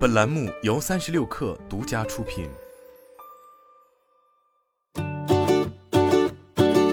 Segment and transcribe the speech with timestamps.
[0.00, 2.48] 本栏目由三十六氪独家出品。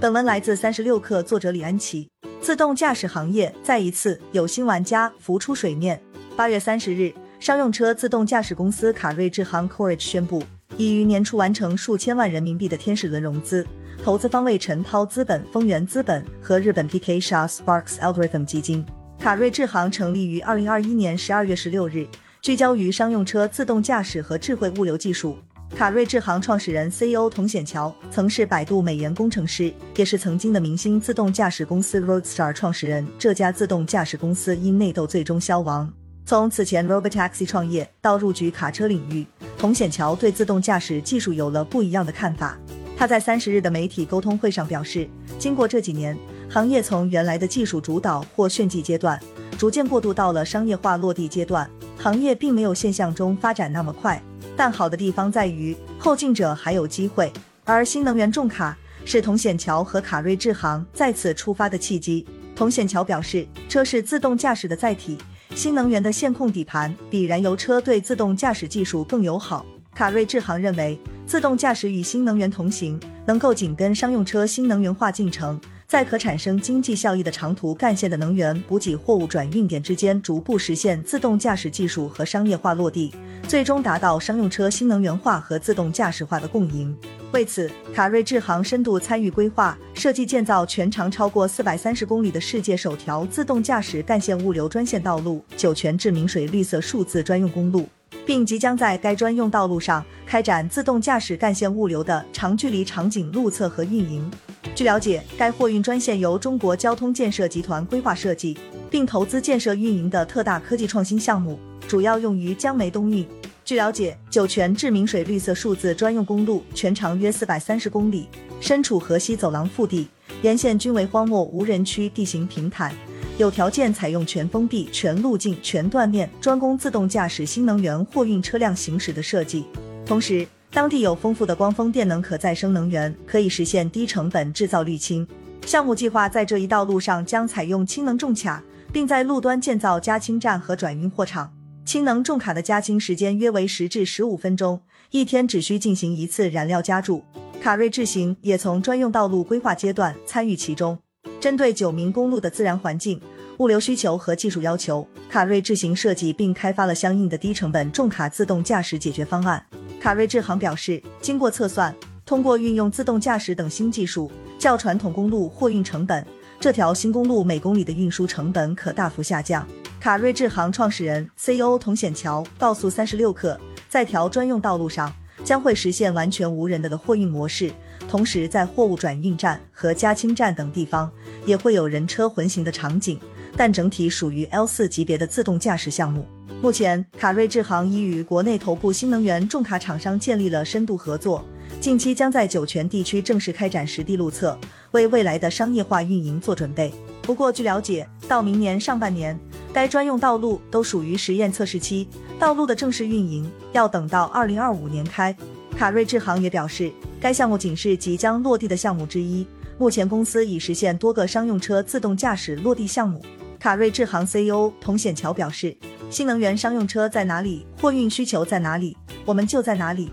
[0.00, 2.08] 本文来自三十六氪，作者李安琪。
[2.40, 6.00] 自动驾驶行业再一次有新玩家浮出水面。
[6.34, 10.42] 八月三十日，商用车自动驾驶公司卡瑞智行 Courage 宣布，
[10.78, 13.66] 已于年初完成数千万人民币的天使轮融资，
[14.02, 18.82] 投资方为陈涛资本、丰源资本和日本 PK Sha Sparks Algorithm 基金。
[19.18, 22.06] 卡瑞智行成立于二零二一年十二月十六日。
[22.44, 25.38] 聚焦于商用车自动驾驶和智慧物流技术。
[25.74, 33.08] 卡瑞智行创始人 CEO 童显桥曾是百度美颜工程师，也是曾经的明星自动驾驶公司 Roadstar 创始人。
[33.18, 35.90] 这家自动驾驶公司因内斗最终消亡。
[36.26, 39.26] 从此前 Robotaxi 创业到入局卡车领域，
[39.56, 42.58] 童显桥对自动驾驶技术有了不一样的看法。
[42.94, 46.14] 他在三十日的媒体沟通会上表示，经过这几年，
[46.50, 49.18] 行业从原来的技术主导或炫技阶段，
[49.56, 51.66] 逐渐过渡到了商业化落地阶段。
[52.04, 54.22] 行业并没有现象中发展那么快，
[54.54, 57.32] 但好的地方在于后进者还有机会。
[57.64, 62.26] 而新能源重卡是童显桥和卡瑞智行再次出发的契机。
[62.54, 65.16] 童显桥表示，车是自动驾驶的载体，
[65.54, 69.64] 新能源的线控底盘比燃油车对自动驾驶技术更友好。
[69.94, 75.58] 卡瑞智行认为，自动驾驶与新能源同行，能够紧跟商用车新能源化进程。
[75.86, 83.12] 在可产生经济效益的长途干线的能源补给货物转运点之间，逐步实现自动驾驶技术和商业化落地，
[83.46, 86.96] 最终达到商用车新能源化和自动驾驶化的共赢。
[87.32, 97.88] 为此，卡瑞智行深度参与规划、设计、建造全长超过四百三十公里的世界首条自动驾驶干线物流专线道路——酒泉至明水绿色数字专用公路，
[98.24, 104.30] 并即将在该专用道路上开展自动驾驶干线物流的长距离场景路测和运营。
[104.74, 108.58] 据了解，该货运专线由中国交通建设集团规划设计，
[108.90, 113.24] 并投资建设运营的特大科技创新项目，主要用于江煤东运。
[113.64, 118.26] 据了解，酒泉至明水绿色数字专用公路全长约四百三十公里，
[118.60, 120.08] 身处河西走廊腹地，
[120.42, 122.92] 沿线均为荒漠无人区，地形平坦，
[123.38, 129.64] 有条件采用全封闭、全路径、全断面，专供自动驾驶新能源货运车辆行驶的设计。
[130.04, 135.24] 同时，当地有丰富的光风电能可再生能源，可以实现低成本制造沥青。
[135.64, 138.60] 项目计划在这一道路上将采用氢能重卡，
[138.92, 141.54] 并在路端建造加氢站和转运货场。
[141.84, 144.80] 氢能重卡的加氢时间约为十至十五分钟，
[145.12, 147.22] 一天只需进行一次燃料加注。
[147.62, 150.98] 卡瑞智行也从专用道路规划阶段参与其中。
[151.38, 153.20] 针对九名公路的自然环境、
[153.58, 159.64] 物流需求和技术要求，卡瑞智行设计并开发了相应的低成本重卡自动驾驶解决方案。
[160.04, 166.22] 卡瑞智行表示，经过测算，通过运用自动驾驶等新技术，较传统公路货运成本，
[166.60, 169.66] 这条新公路每公里的运输成本可大幅下降。
[169.98, 173.56] 卡瑞智行创始人 CEO 童显桥告诉三十六氪，
[173.88, 175.10] 在条专用道路上
[175.42, 177.72] 将会实现完全无人的的货运模式，
[178.06, 181.10] 同时在货物转运站和加氢站等地方
[181.46, 183.18] 也会有人车混行的场景，
[183.56, 186.26] 但整体属于 L 四级别的自动驾驶项目。
[186.64, 191.44] 目前，卡瑞智行已与国内头部新能源重卡厂商建立了深度合作，
[191.78, 194.58] 近期将在酒泉地区正式开展实地路测，
[194.92, 196.90] 为未来的商业化运营做准备。
[197.20, 199.38] 不过，据了解，到明年上半年，
[199.74, 202.08] 该专用道路都属于实验测试期，
[202.38, 205.36] 道路的正式运营要等到二零二五年开。
[205.76, 209.46] 卡瑞智行也表示，该项目仅是即将落地的项目之一，
[209.76, 213.22] 目前公司已实现多个商用车自动驾驶落地项目。
[213.60, 215.76] 卡瑞智行 CEO 童显桥表示。
[216.14, 217.66] 新能源商用车在哪里？
[217.76, 218.96] 货运需求在哪里？
[219.24, 220.12] 我们就在哪里。